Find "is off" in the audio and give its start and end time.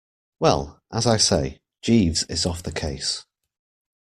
2.23-2.63